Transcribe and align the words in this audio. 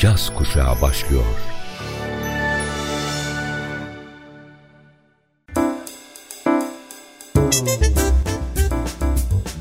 caz 0.00 0.34
kuşağı 0.34 0.80
başlıyor. 0.82 1.24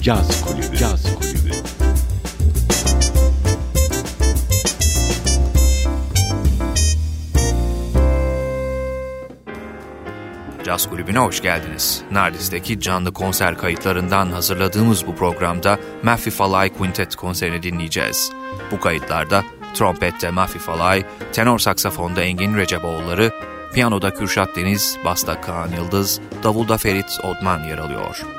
Caz 0.01 0.41
Kulübü. 0.41 0.77
Caz 0.77 1.15
Kulübü. 1.15 1.51
Caz 10.63 10.89
Kulübü'ne 10.89 11.19
hoş 11.19 11.41
geldiniz. 11.41 12.01
Nardis'teki 12.11 12.79
canlı 12.79 13.13
konser 13.13 13.57
kayıtlarından 13.57 14.31
hazırladığımız 14.31 15.07
bu 15.07 15.15
programda 15.15 15.79
Maffy 16.03 16.31
Falay 16.31 16.73
Quintet 16.73 17.15
konserini 17.15 17.63
dinleyeceğiz. 17.63 18.31
Bu 18.71 18.79
kayıtlarda 18.79 19.43
trompette 19.73 20.31
Mafi 20.31 20.59
Falay, 20.59 21.05
tenor 21.33 21.59
saksafonda 21.59 22.23
Engin 22.23 22.57
Receboğulları, 22.57 23.31
piyanoda 23.73 24.13
Kürşat 24.13 24.55
Deniz, 24.55 24.97
basta 25.05 25.41
Kaan 25.41 25.71
Yıldız, 25.71 26.19
davulda 26.43 26.77
Ferit 26.77 27.17
Odman 27.23 27.63
yer 27.63 27.77
alıyor. 27.77 28.38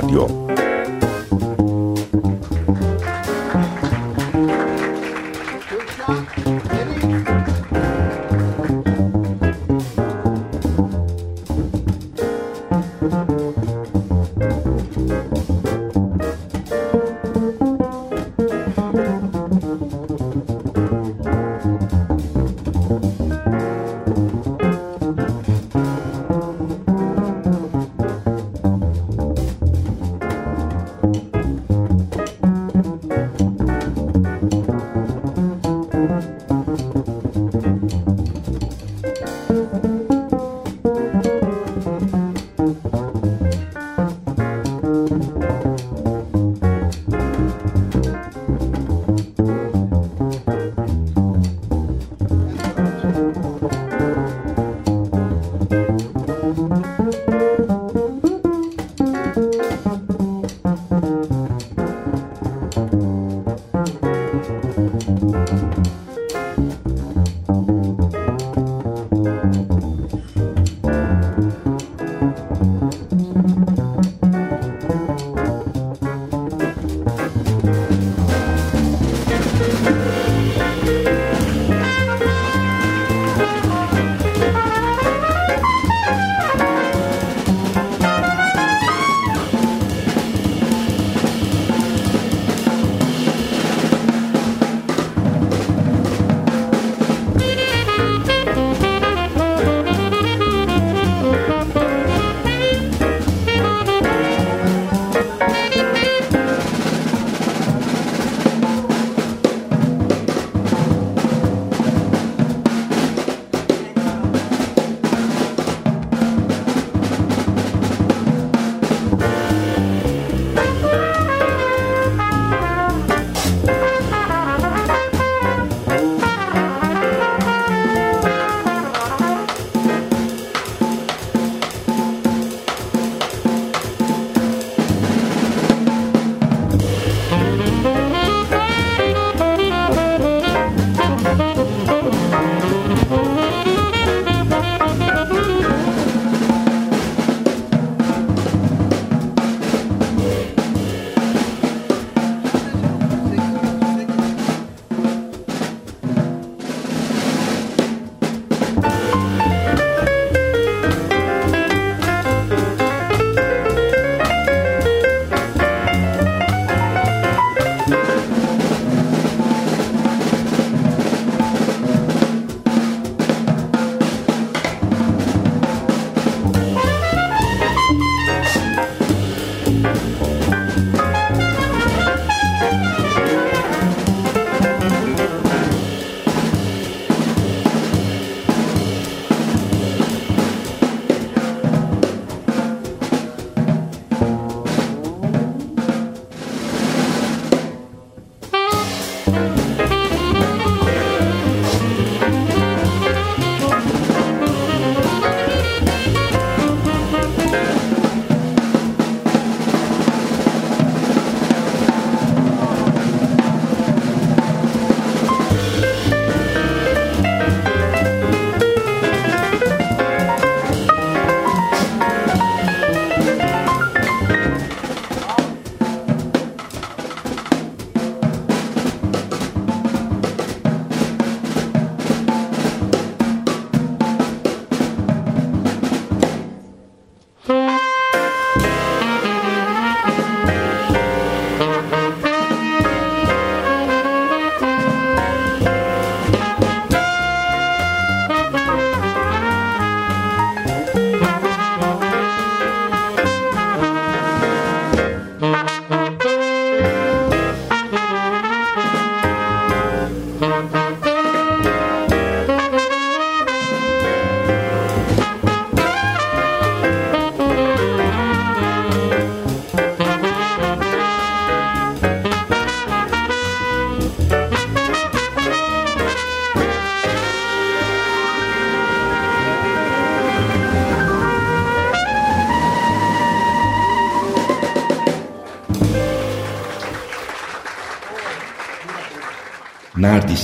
Radio. 0.00 0.39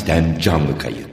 Nardis'ten 0.06 0.38
canlı 0.40 0.78
kayıt. 0.78 1.05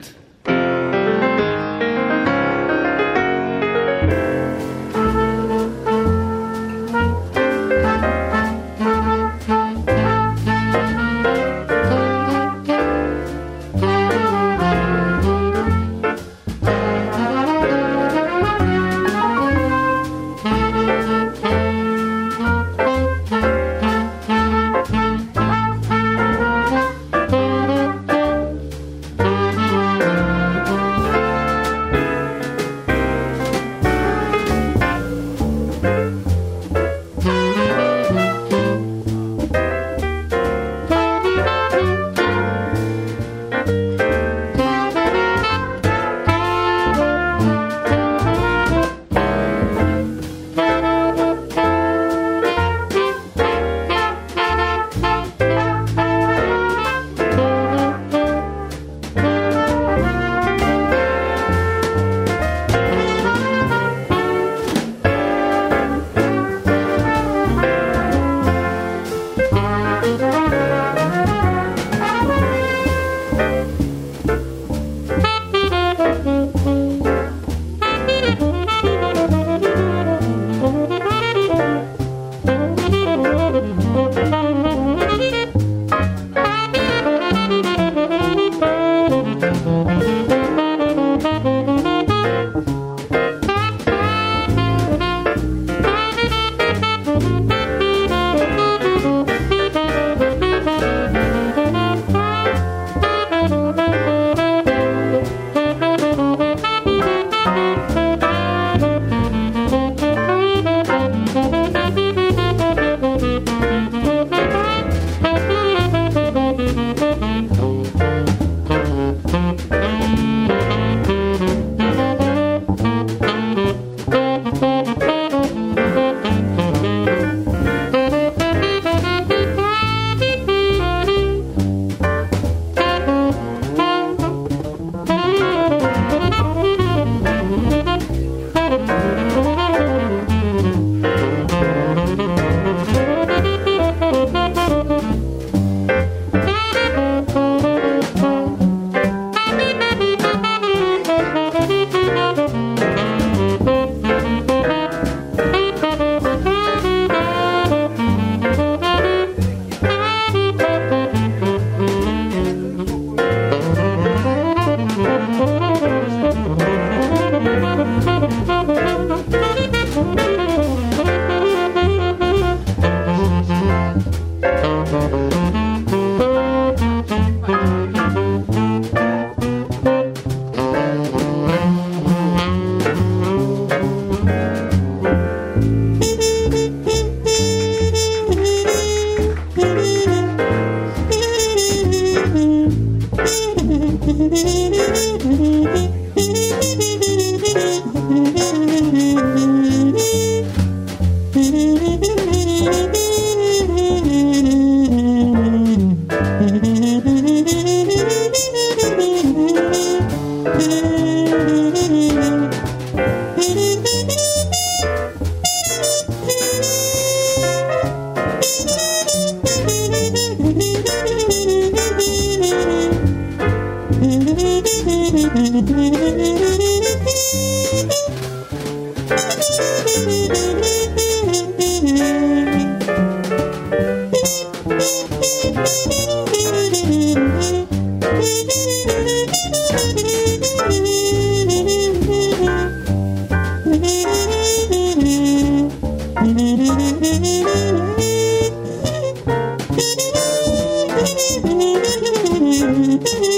Mm-hmm. 252.93 253.32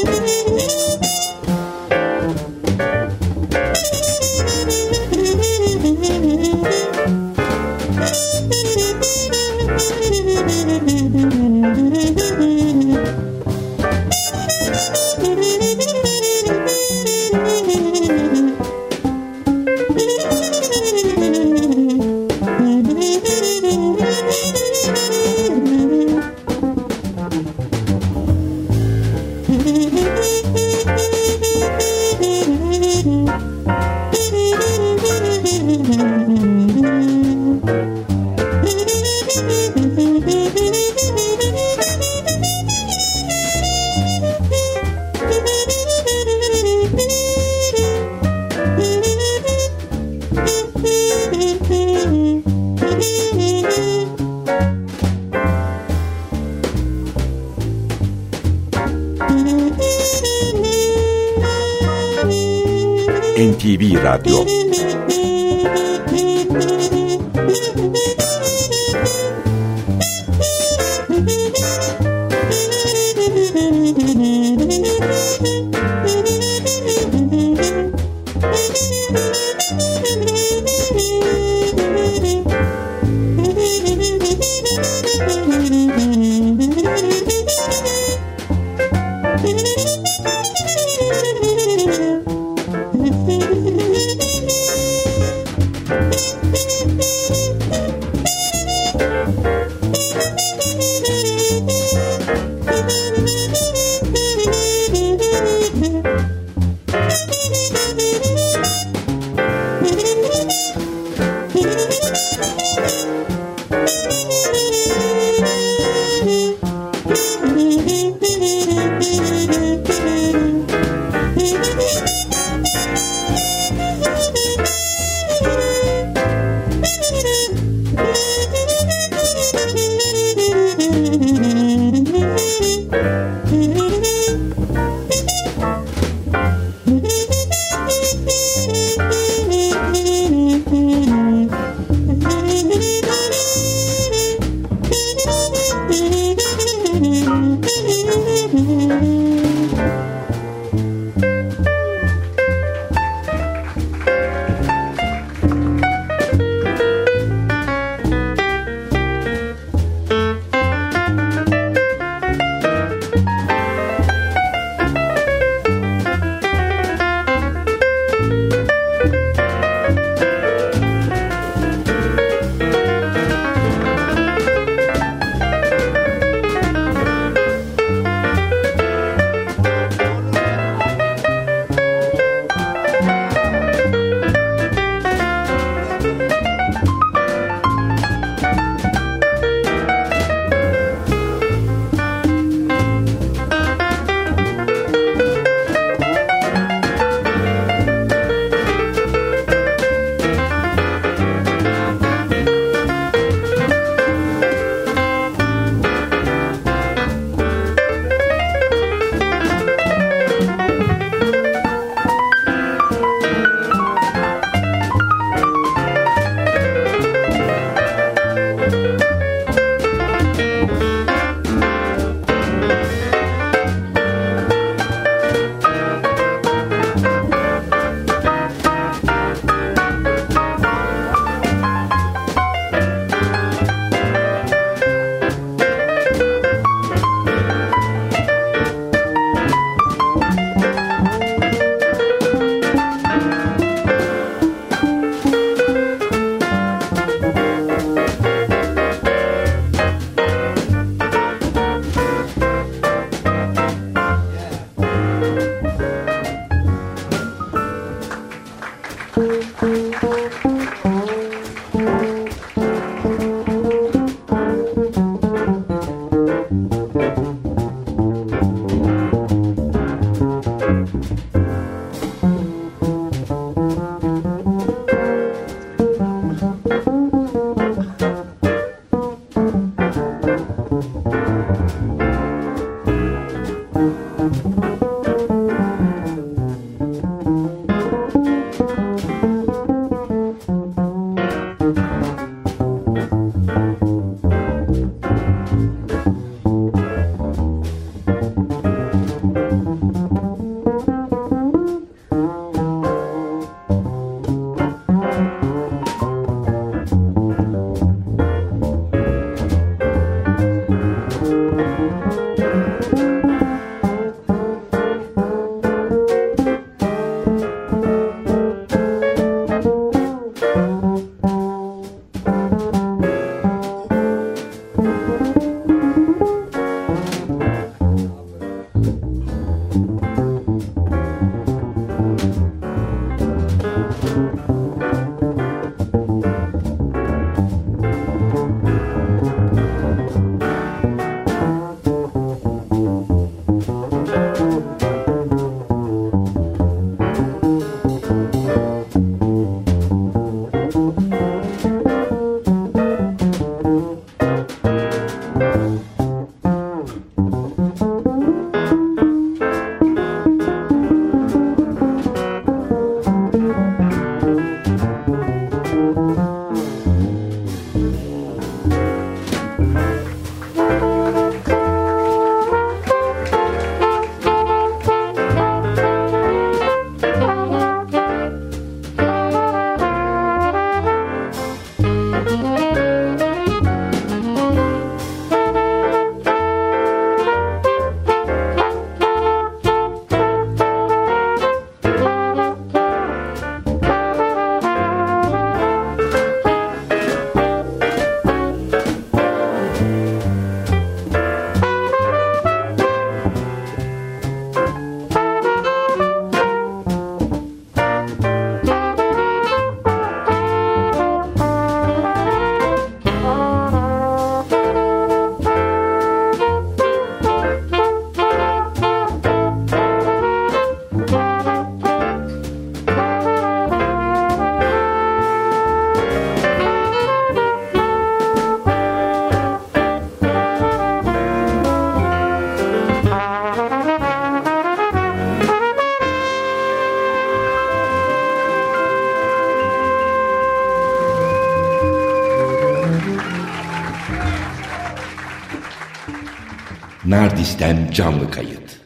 Nardis'ten 447.56 447.92
canlı 447.92 448.32
kayıt. 448.32 448.85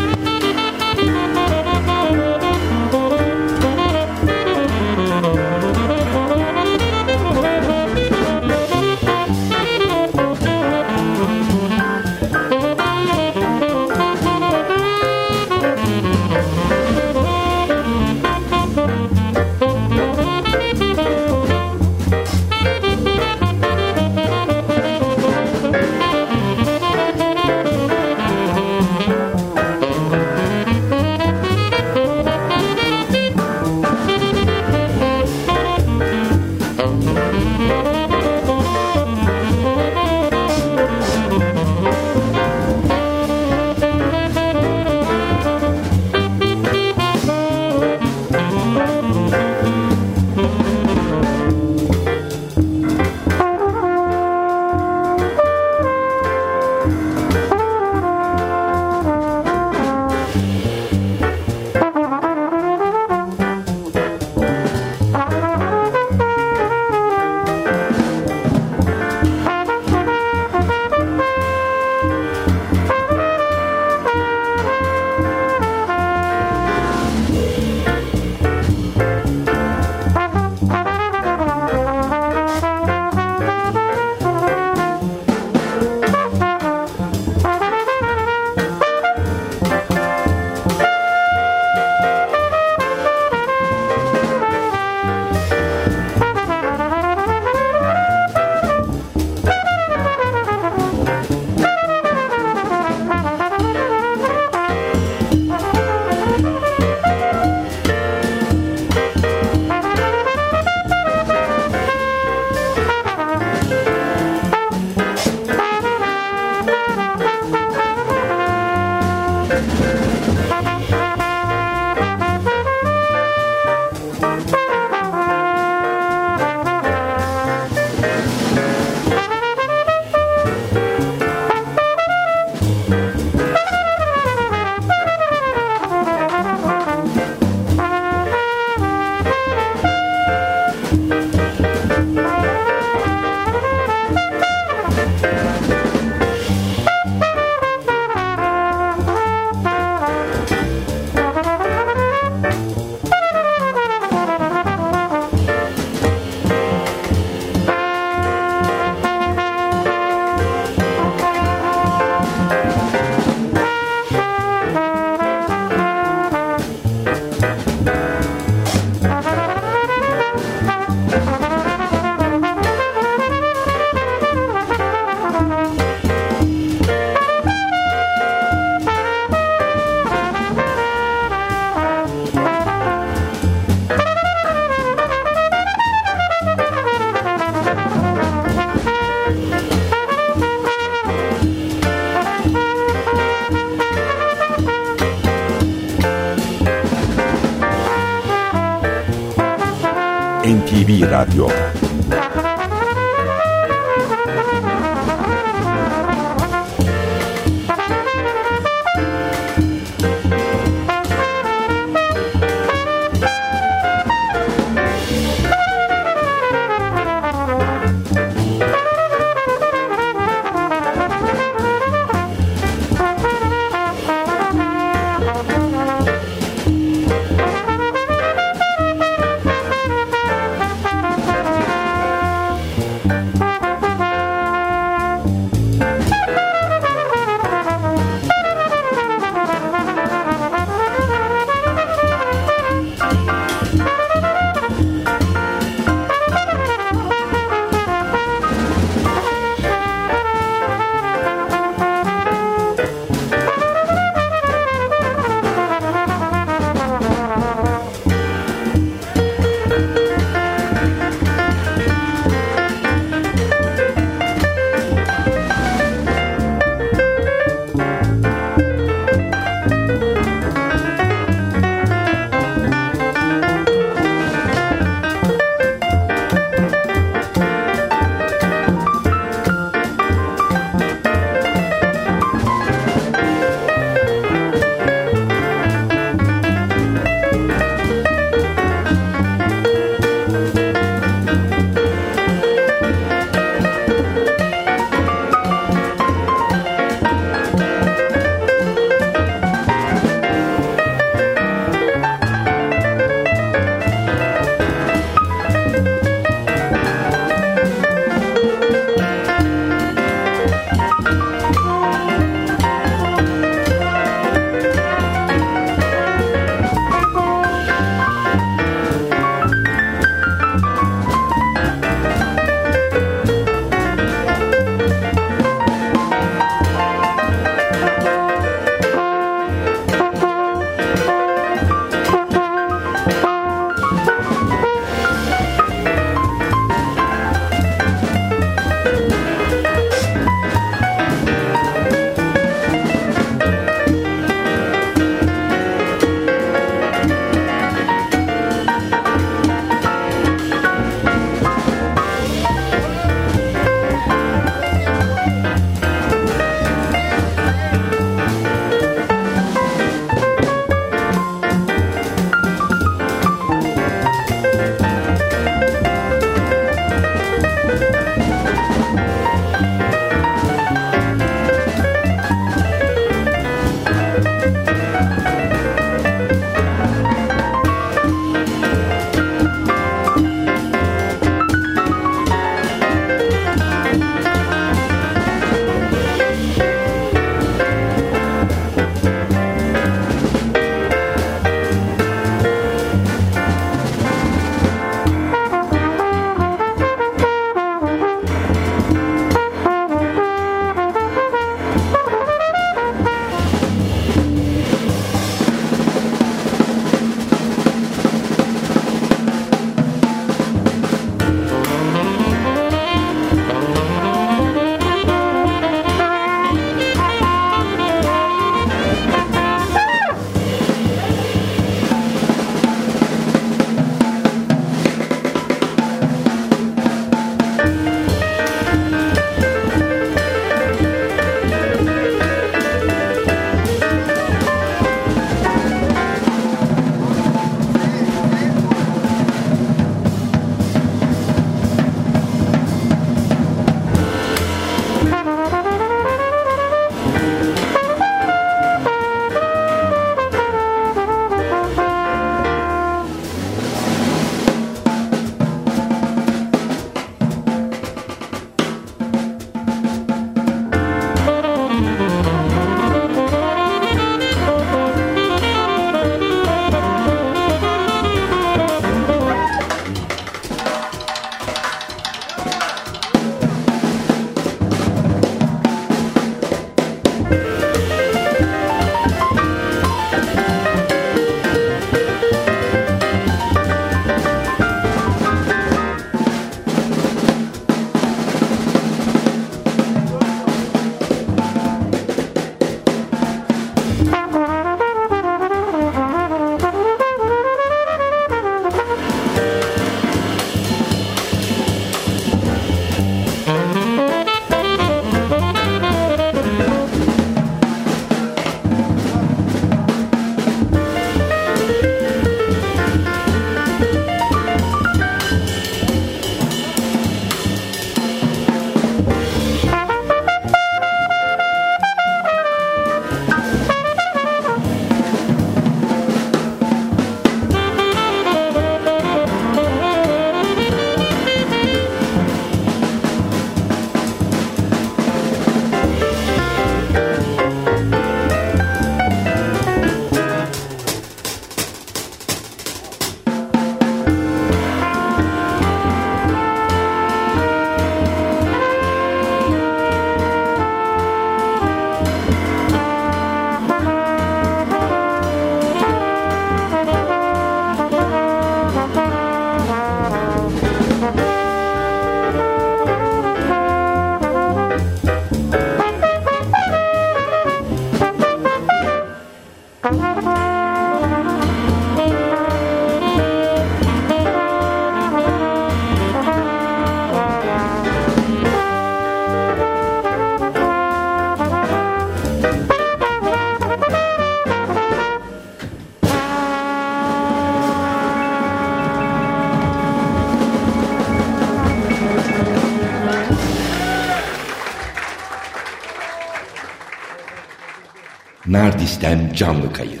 Nardis'ten 598.81 599.33
canlı 599.33 599.73
kayıt. 599.73 600.00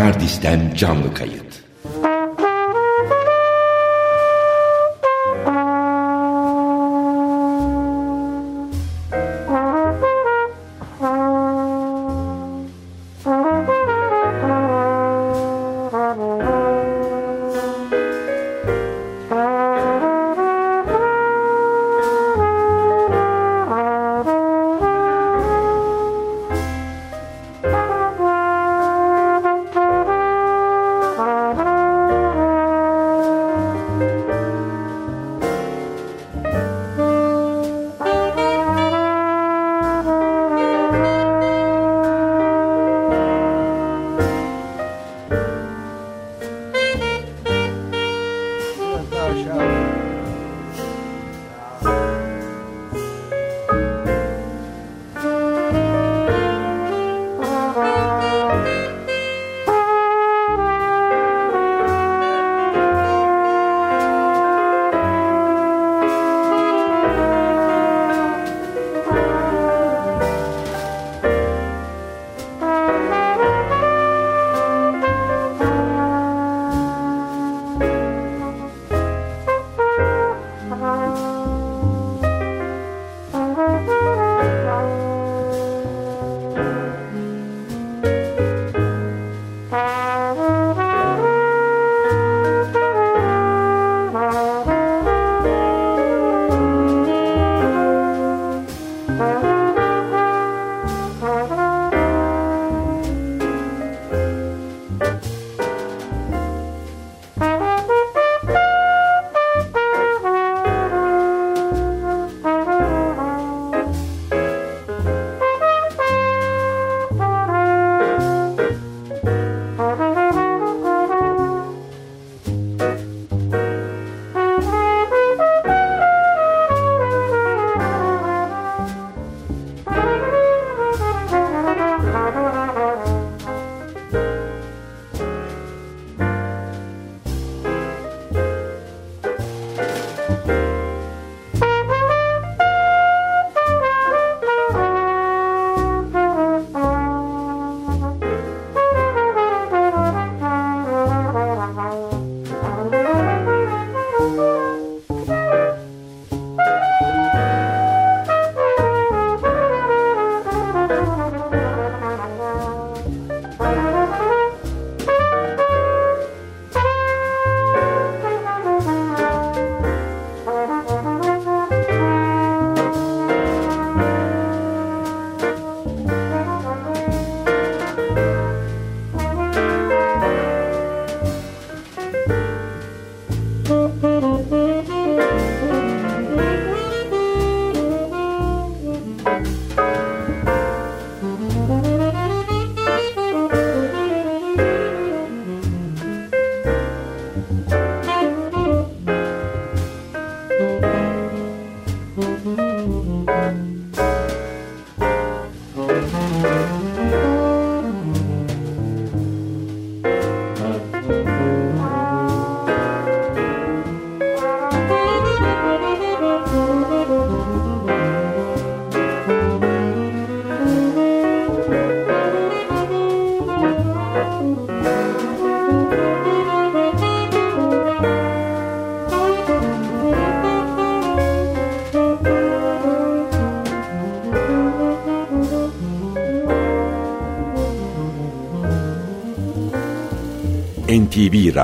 Nardis'ten 0.00 0.74
canlı 0.76 1.14
kayıt. 1.14 1.49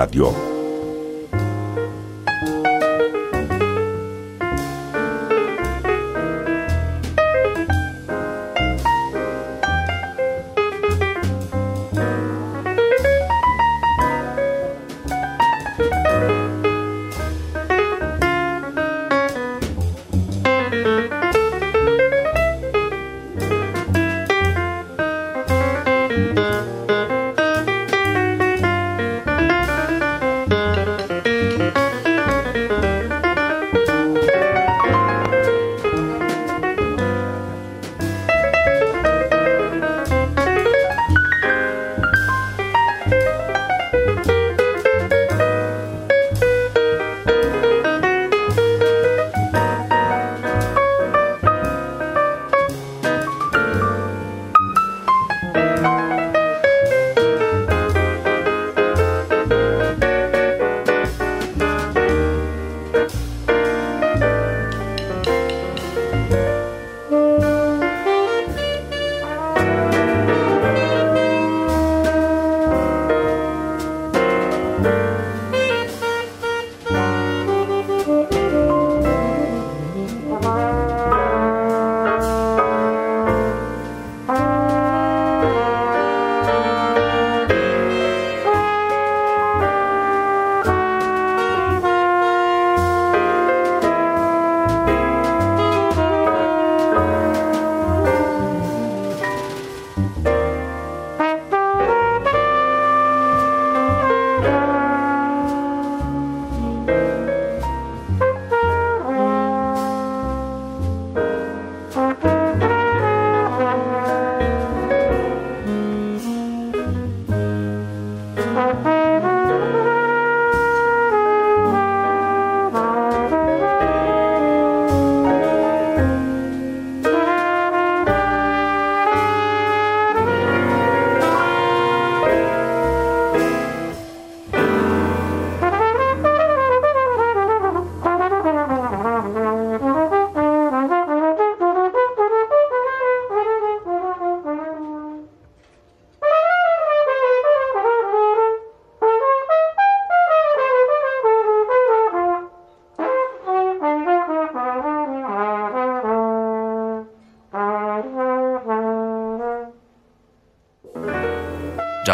Radio. 0.06 0.45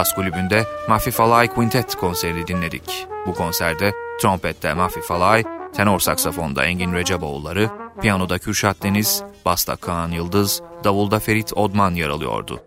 Caz 0.03 0.15
Kulübü'nde 0.15 0.67
Mafi 0.89 1.11
Falay 1.11 1.49
Quintet 1.49 1.95
konserini 1.95 2.47
dinledik. 2.47 3.07
Bu 3.27 3.35
konserde 3.35 3.93
trompette 4.21 4.75
Mafi 4.75 5.01
Falay, 5.01 5.45
tenor 5.75 6.01
saksafonda 6.01 6.65
Engin 6.65 6.93
Receboğulları, 6.93 7.71
piyanoda 8.01 8.39
Kürşat 8.39 8.83
Deniz, 8.83 9.23
basta 9.45 9.77
Kaan 9.77 10.11
Yıldız, 10.11 10.63
davulda 10.85 11.19
Ferit 11.19 11.53
Odman 11.57 11.95
yer 11.95 12.09
alıyordu. 12.09 12.61